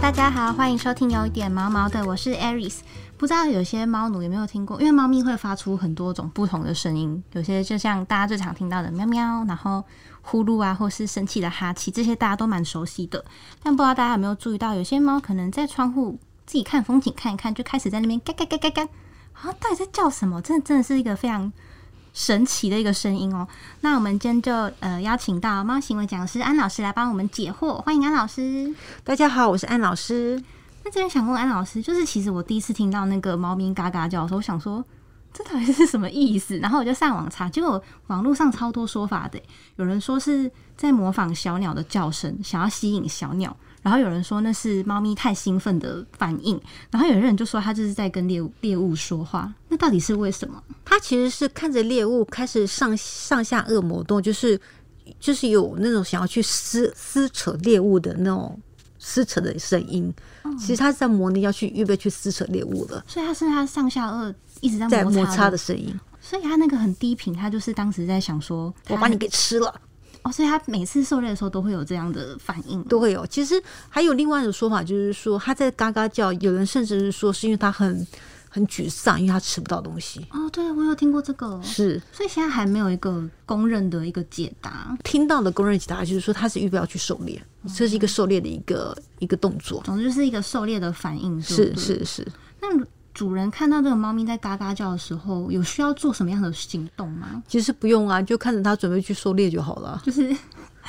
[0.00, 2.78] 大家好，欢迎收听有一点毛毛的，我是 Aris。
[3.18, 4.80] 不知道有些猫奴有没有听过？
[4.80, 9.84] 因为猫咪会发出很多种不同的声音，有些就像大家最常听到的喵喵，然后
[10.22, 13.22] 呼噜啊，或是生气的哈气，这些大家都蛮熟悉的。
[13.62, 18.82] 但不知道大家有没有注意到，有些猫可能在窗户自己看风景看一看，就开始在那边嘎嘎嘎嘎嘎，
[19.34, 20.40] 啊，到底在叫什么？
[20.40, 21.52] 真的真的是一个非常
[22.12, 23.46] 神奇的一个声音哦。
[23.80, 28.74] 那我们今天就呃邀请到猫行为讲师安老师来帮我们解惑，欢迎安老师。
[29.04, 30.42] 大家好，我是安老师。
[30.82, 34.84] 那这边想问安老师，就是其实我第一次听到那个猫咪嘎嘎叫的时候，我想说
[35.32, 36.58] 这到底是什么意思？
[36.58, 39.40] 然后我就上网查，结果网络上超多说法的，
[39.76, 43.50] 有人说是在模仿小鸟的叫声，想要吸引小鸟；
[43.82, 46.58] 然后有人说那是猫咪太兴奋的反应；
[46.90, 49.52] 然后有人就说它就是在跟猎物猎物说话。
[49.68, 50.62] 那到底是为什么？
[50.84, 54.60] 它其实是看着猎物开始上上下恶魔动，就是
[55.20, 58.60] 就是有那种想要去撕撕扯猎物的那种。
[59.00, 60.14] 撕扯的声音，
[60.58, 65.56] 其实他是在模拟要去预备去撕扯猎物了，所以他是他上下颚一直在在摩擦的。
[65.56, 69.74] 声音，所以他那个很低频，他就是当时在想说，我把你给吃了。
[70.22, 73.26] 哦，所以他每次狩猎的时候都会有这样的反应，都会有。
[73.26, 78.06] 其实还有另外一种说法，就是说他在嘎嘎叫，有人甚至是说是因为他很。
[78.52, 80.26] 很沮丧，因为他吃不到东西。
[80.32, 84.94] 哦，对，我有听过这个，是，所以现在还没有一个公认的一个解答。
[85.04, 87.40] 听到的公认解答就是说，他是预备要去狩猎，
[87.74, 89.80] 这是一个狩猎的一个一个动作。
[89.84, 91.40] 总之就是一个狩猎的反应。
[91.40, 92.26] 是是是。
[92.60, 92.68] 那
[93.14, 97.42] 主人看到这个猫咪在嘎嘎叫的时候，有需要做什么样的行动吗？
[97.46, 100.02] 其实不用啊，就看着它准备去狩猎就好了。
[100.04, 100.36] 就是。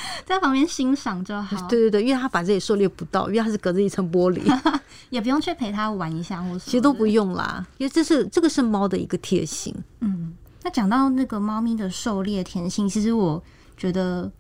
[0.25, 1.55] 在旁边欣赏就好。
[1.67, 4.41] 对对对，因为他反正也狩猎不到，因为他是隔着一层玻璃，
[5.09, 7.66] 也不用去陪他玩一下，或其实都不用啦。
[7.77, 9.73] 因为这是这个是猫的一个贴心。
[9.99, 13.41] 嗯，那讲到那个猫咪的狩猎天性，其实我
[13.77, 14.31] 觉得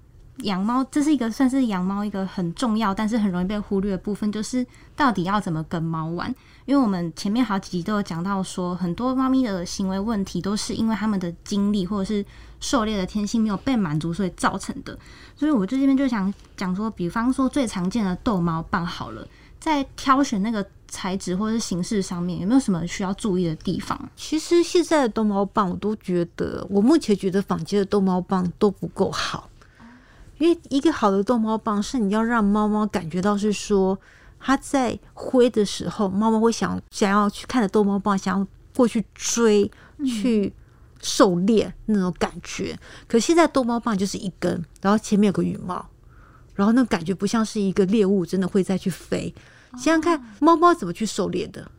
[0.43, 6.33] 养猫这是一个算是养猫一个很重要，但是很容易被忽略的部分，就是到底要怎么跟猫玩。
[6.65, 12.23] 因为我们前面好几集都有讲到，说很多猫咪的行为问题都是因为他们的经历或者是
[12.59, 14.97] 狩猎的天性没有被满足，所以造成的。
[15.35, 19.27] 所以我这边就想讲说，比方说最常见的逗猫棒好了，
[19.59, 23.99] 在挑选那个材质或者是形式上面，有没有什么需要注意的地方？
[24.15, 29.49] 其实现在的逗猫棒，我都觉得，我目前觉得坊间的逗猫棒都不够好，
[30.41, 33.97] 因为一个好的逗猫棒是你要让猫猫感觉到是说。
[34.43, 39.69] 它在挥的时候，猫猫会想想要去看着逗猫棒，想要过去追、
[40.03, 40.51] 去
[40.99, 42.75] 狩猎那种感觉。
[43.07, 45.87] 可现在逗猫棒就是一根，然后前面有个羽毛，
[46.55, 49.31] 然后那感觉不像是一个猎物真的会再去飞。
[49.73, 51.69] 想想看，猫猫怎么去狩猎的？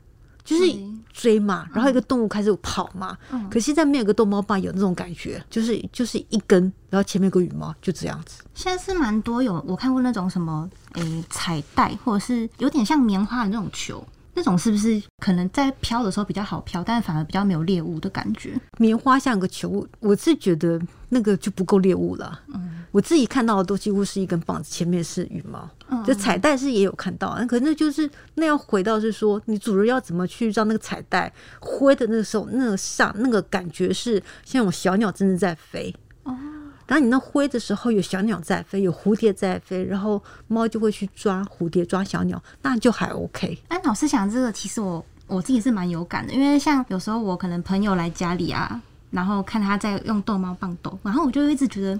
[0.44, 0.64] 就是
[1.12, 3.16] 追嘛，然后一个动物开始跑嘛。
[3.50, 8.42] 可现在没有个逗猫棒有那种感觉，就是就是一根，然后前面有个羽毛，就这样子。
[8.54, 14.04] 现在是蛮多有我看过那种什么诶彩带，或者是有点像棉花的那种球，
[14.34, 18.58] 那种是不是可能在飘的时候比较好飘，但是反而比较没有猎物的感觉？
[18.78, 22.40] 棉花像个球，我是觉得那个就不够猎物了。
[22.48, 22.81] 嗯。
[22.92, 25.68] 我自己看到的都几乎是一根棒子，前面是羽毛。
[26.06, 36.34] 就彩带是也有看到，可那就是那要回到是说，你主人要怎么去让那个彩带挥的那个时候，那个上那个感觉是像有小鸟真的在飞哦。
[36.86, 43.58] 然后你那挥的时候有小鸟在飞，有蝴蝶在飞，然后猫就会去抓蝴蝶、抓小鸟，那就还 OK。
[43.68, 51.98] 哎，老师讲这个，其实我我自己是蛮有感的，因为像有时候我可能朋友来家里啊，然后看他在用逗猫棒逗，然后我就一直觉得。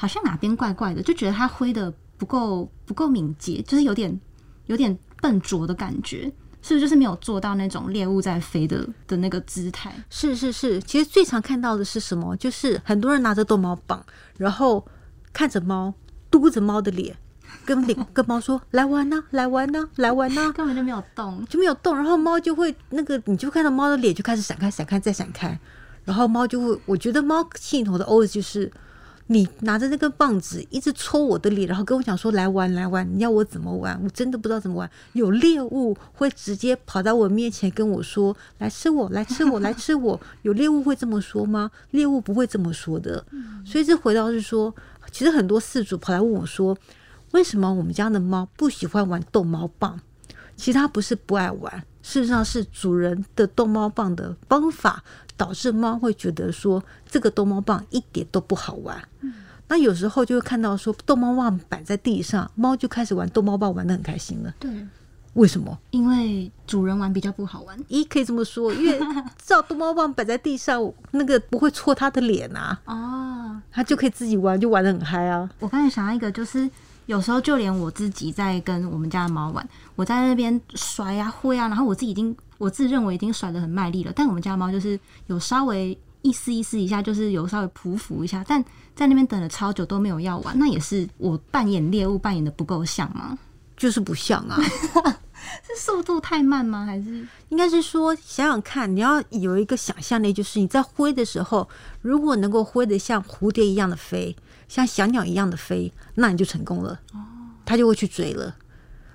[0.00, 4.20] 好像哪边怪怪的，就觉得它挥的不够不够敏捷，就是有点
[4.66, 6.32] 有点笨拙的感觉，
[6.62, 9.92] 是不是就是没有做到那种猎物在飞的的那个姿态？
[10.08, 12.36] 是是是，其实最常看到的是什么？
[12.36, 14.00] 就是很多人拿着逗猫棒，
[14.36, 14.86] 然后
[15.32, 15.92] 看着猫，
[16.30, 17.16] 嘟着猫的脸，
[17.64, 20.50] 跟脸 跟猫说：“来玩呢，来玩呢，来玩呢。
[20.54, 25.58] ”根本就没有动，就没有动，然后猫就会那个，你就看到猫的脸就开始闪开、闪开再闪开，
[26.04, 28.70] 然后猫就会，我觉得猫心里头的 OS 就是。
[29.30, 34.00] 你拿着那根棒子一直戳我的脸，然后跟我讲说来玩来玩，你要我怎么玩？
[34.02, 34.90] 我真的不知道怎么玩。
[35.12, 40.18] 有猎物会直接跑到我面前跟我说来吃我，来吃我，来吃我。
[40.42, 41.70] 有猎物会这么说吗？
[41.90, 43.22] 猎物不会这么说的。
[43.66, 44.74] 所以这回到是说，
[45.12, 46.76] 其实很多饲主跑来问我说，
[47.32, 50.00] 为什么我们家的猫不喜欢玩逗猫棒？
[50.56, 55.02] 其实它不是不爱玩，事实上是主人的逗猫棒的方法。
[55.38, 59.00] 导致猫会觉得说这个逗猫棒一点都不好玩。
[59.68, 64.52] 那有时候就会看到说逗猫棒摆在地上，猫就开始玩逗猫棒，玩的很开心了。
[64.58, 64.68] 对，
[65.34, 65.78] 为什么？
[65.92, 67.78] 因为主人玩比较不好玩。
[67.84, 68.98] 咦，可以这么说，因为
[69.40, 72.76] 知道逗猫棒摆在地上，那个不会戳它的脸啊。
[72.86, 75.48] 哦，它就可以自己玩，就玩的很嗨啊。
[75.60, 76.68] 我刚才想到一个，就是
[77.08, 79.66] 有时候就连我自己在跟我们家的猫玩，
[79.96, 88.62] 我在那边甩啊挥啊，然后我自己已经我自认为已经甩的很卖力了，但我们家的猫就是有稍微一丝一丝一下，就是有稍微匍匐一下，但
[88.94, 93.38] 在那边等了超久都没有要玩，那也是我扮演猎物扮演的不够像吗？
[93.74, 94.60] 就是不像啊。
[95.66, 96.84] 是速度太慢吗？
[96.84, 101.68] 还是应该是说，想想看，你要有一个想象力，就是你在挥的时候，
[102.02, 104.36] 如果能够挥得像蝴蝶一样的飞，
[104.68, 107.00] 像小鸟一样的飞，那你就成功了。
[107.12, 107.18] 哦，
[107.64, 108.56] 它就会去追了。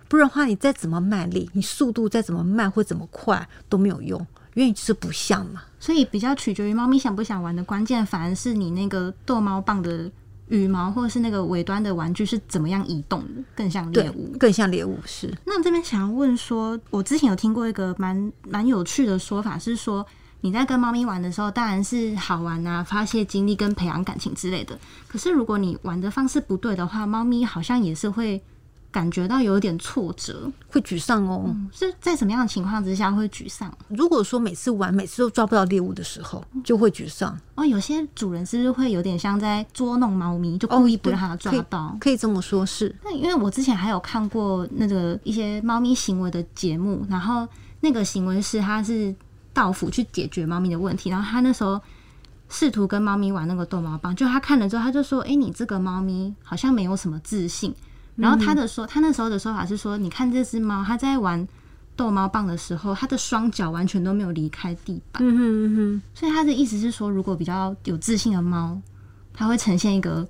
[0.07, 4.19] 不然的话，你再怎么卖力，你速度再怎么慢或怎么快都没有用，
[4.53, 5.63] 因为你就是不像嘛。
[5.79, 10.11] 所以比较取决于猫咪想不想玩的关键，反而是你那个逗猫棒的。
[10.47, 13.43] 羽毛或者是那个尾端的玩具是怎么样移动的？
[13.55, 15.33] 更像猎物，更像猎物是。
[15.45, 20.05] 那这边想要问说，我之前有听过一个蛮蛮有趣的说法，是说
[20.41, 24.77] 你在跟猫咪玩的时候，当然是好玩啊，发泄精力跟培养感情之类的。
[25.07, 28.41] 可是如果你玩的方式不对的话，猫咪好像也是会。
[28.93, 31.53] 感觉到有点挫折，会沮丧哦。
[31.71, 33.75] 是在什么样的情况之下会沮丧？
[33.87, 37.35] 如果说每次玩每次都抓不到猎物的时候，就会沮丧。
[37.55, 41.97] 哦，有些主人是不是会有点像在捉弄猫咪，就故意不让它抓到？
[41.99, 42.95] 可以这么说，是。
[43.03, 47.47] 那因为我之前还有看过那个一些猫咪行为的节目，然后
[47.81, 49.13] 那个行为是它是
[49.53, 51.81] 到府去解决猫咪的问题，然后他那时候
[52.47, 57.73] 试图跟猫咪玩那个逗猫棒，就他看了之后，他就说：“哎，你这个猫咪好像没有什么自信。”
[58.15, 61.47] 然后他的说，他那时候的说法是说，你看这只猫，它在玩
[61.95, 65.23] 逗猫棒的时候，它的双脚完全都没有离开地板。
[65.23, 66.01] 嗯哼嗯哼。
[66.13, 68.79] 所以他的意思是说，如果比较有自信的猫，
[69.33, 70.27] 它会呈现一个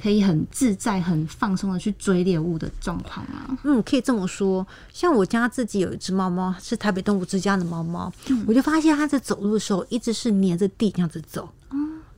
[0.00, 3.58] 可以很自在、很放松的去追猎物的状况吗？
[3.64, 4.64] 嗯，可以这么说。
[4.92, 8.12] 像我家自己有一只猫猫，是台北动物之家的猫猫，
[8.46, 11.48] 我就发现它在走路的时候一直是黏着地这样子走。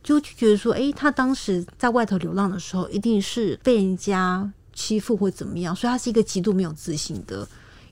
[0.02, 4.50] 就就觉得说，哎，它当时在外头流浪的时候，一定是被人家。
[4.78, 7.46] 欺负或怎么样，所以他是一个极度没有自信的。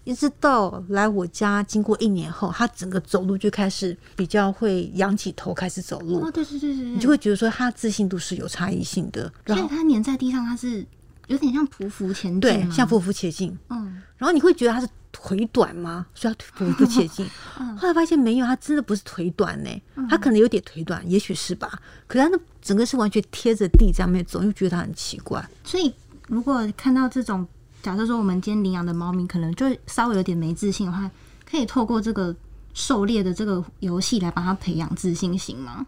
[0.05, 6.21] 一直到来我家，经过一年后，他整个走路就开始比较会仰起头开始走路。
[6.21, 9.23] 哦，对对对对，你就会觉得说他自信度是有差异性的。
[9.45, 10.87] 所以他粘在地上，他是
[11.27, 13.59] 有点像匍匐前进，对，像匍匐前进。
[13.69, 16.07] 嗯，然后你会觉得他是腿短吗？
[16.15, 17.27] 所以他匍匐前进。
[17.77, 19.71] 后来发现没有，他真的不是腿短呢，
[20.09, 21.83] 他可能有点腿短，也许是吧。
[22.07, 25.45] 可是他那整个是完全贴着地在那走，又觉得他很奇怪。
[25.65, 25.93] 所以。
[26.27, 27.47] 如果看到这种，
[27.83, 31.11] 假设说我们今天领养的猫咪可能就稍微有点没自信的话，
[31.49, 32.35] 可以透过这个
[32.75, 35.87] 狩猎的这个游戏来帮它培养自信心吗？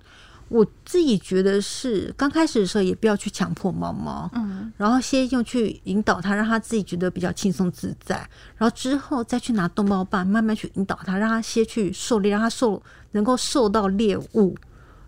[0.49, 8.17] 我自己觉得是，刚开始的时候也不要去强迫猫猫，嗯，然后先用去引导它，让它自己觉得比较轻松自在，
[8.57, 14.57] 然后之后再去拿逗猫棒，慢慢去引导它，让它先去狩猎，让它受能够受到猎物，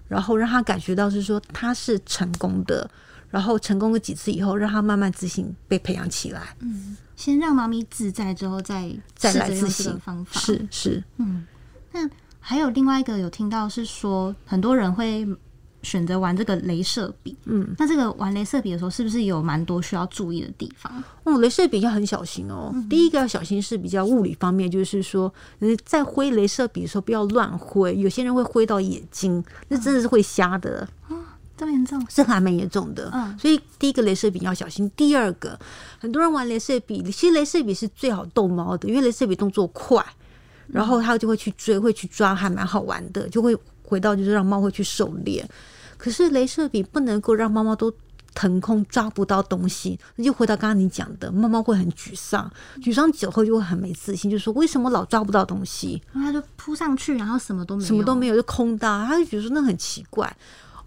[0.08, 2.90] 然后让它感觉到是说它是成功的。
[3.30, 6.56] 然后成功了几次以后，让他慢慢自信被培养起来。
[6.60, 10.40] 嗯，先让猫咪自在，之后再再来自信方法。
[10.40, 11.46] 是是，嗯。
[11.92, 15.26] 那还有另外一个有听到是说，很多人会
[15.82, 17.36] 选择玩这个镭射笔。
[17.44, 21.02] 嗯，那这个玩镭射笔的时候，是不是有蛮多需要注意的地方？
[21.24, 22.74] 哦，镭射笔要很小心哦。
[22.88, 30.88] 第一个要小心是比较物理方面，就是说你在挥镭射笔的时候不要乱挥，有些人会挥到眼睛，那真的是会瞎的。
[31.60, 33.10] 这么严重，是还蛮严重的。
[33.12, 34.90] 嗯，所以第一个镭射笔要小心。
[34.96, 35.58] 第二个，
[35.99, 40.02] 很多人玩镭射笔，其实镭射笔是最好逗猫的，因为镭射笔动作快，
[40.68, 43.28] 然后它就会去追，会去抓，还蛮好玩的。
[43.28, 43.54] 就会
[43.85, 45.46] 回到就是让猫会去狩猎。
[45.99, 47.92] 可是镭射笔不能够让猫猫都
[48.35, 56.00] 腾空抓不到东西，那就回到刚刚你讲的，猫猫会很沮丧，沮丧久后就会很没自信，就说为什么老抓不到东西？
[56.14, 60.35] 然后它就扑上去，然后什么都没有，什么都没有，就空的，它就觉得说那很奇怪。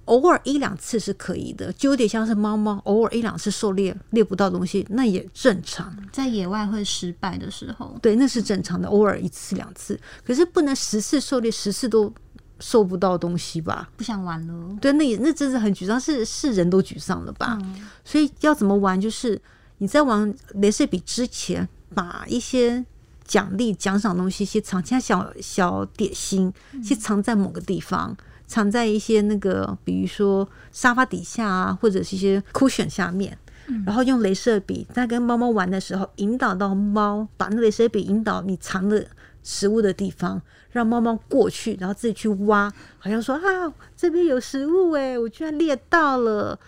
[0.05, 5.95] 偶尔一两次是可以的，就有点像是猫猫偶尔一两次狩猎猎不到东西，那也正常。
[6.11, 8.87] 在野外会失败的时候，对，那是正常的。
[8.89, 12.13] 偶尔一次两次，可是不能十次狩猎十次都
[12.59, 13.89] 收不到东西吧？
[13.95, 14.77] 不想玩了。
[14.81, 17.57] 对，那也那真是很沮丧，是是人都沮丧了吧？
[18.03, 18.99] 所以要怎么玩？
[18.99, 19.41] 就是
[19.77, 22.85] 你在玩镭射笔之前，把一些
[23.25, 28.15] 奖励奖赏东西先藏，像小小点心，先藏在某个地方。
[28.45, 33.37] 藏在一些那个，比如说沙发底下啊，或者是一些 cushion 下面，
[33.85, 39.05] 然后用镭射笔在跟猫猫玩的时候，引导到猫，把那镭射笔引导你藏的
[39.41, 46.59] 食物的地方，让猫猫过去，然后自己去挖，好像说啊，这边有食物哎，我居然猎到了，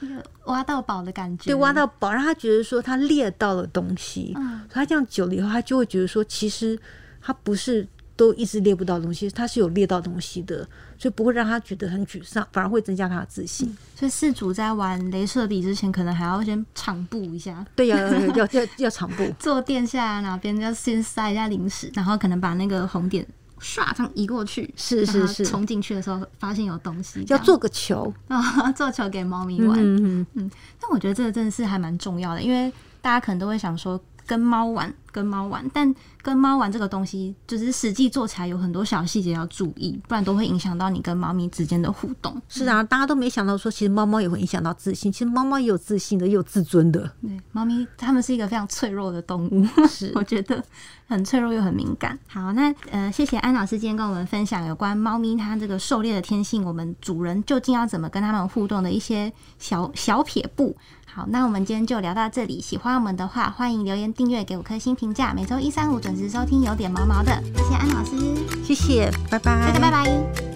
[0.46, 6.80] 挖到宝的感觉，对，挖到宝，让他觉得说他猎到了东西，所以他这样久了以后，他就会觉得说，其实
[7.22, 7.88] 他不是。
[8.18, 10.68] 都一直猎不到东西，他是有猎到东西的，
[10.98, 13.76] 所以不会让他觉得很沮丧，反而会增加他的自信。
[13.96, 17.98] 所以饲主在玩镭射笔之前，可能还要先场布一下，对呀，
[18.36, 23.26] 要要要要场布，坐垫下哪边要先塞一下零食，然后可能把那个红点
[23.60, 29.78] 唰这样移过去，是是是，冲进去的时候发现有东西，要做个球啊， 做球给猫咪玩。
[29.78, 34.00] 嗯嗯嗯，但我觉得这个真的是还蛮重要的，因为大家可能都会想说。
[34.28, 42.36] 跟猫玩，跟猫玩，但跟猫玩这个东西，就是实际做起来有很多小细节要注意，不然都会影响到你跟猫咪之间的互动。
[42.50, 45.10] 是啊，大家都没想到说，其实猫猫也会影响到自信。
[45.10, 47.10] 其实猫猫也有自信的，也有自尊的。
[47.22, 50.62] 对，猫咪它们是一个非常脆弱的动物，是 我觉得
[51.08, 52.20] 很脆弱又很敏感。
[52.28, 60.76] 好，那呃，谢谢安老师今天跟我们分享有关猫咪它这个狩猎的天性，我们主人究竟要怎么跟它们互动的一些小小撇步。
[61.08, 62.60] 好，那我们今天就聊到这里。
[62.60, 65.36] 喜欢我们的话，欢迎留言、订阅、给五颗星评价。
[65.36, 67.32] 每周一、三、五准时收听，有点毛毛的。
[67.56, 68.18] 谢谢安老师，
[68.64, 70.55] 谢谢，拜拜，大家拜拜。